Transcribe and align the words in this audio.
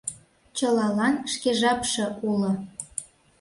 Чылалан 0.57 1.15
шке 1.33 1.51
жапше 1.59 2.05
уло! 2.29 2.51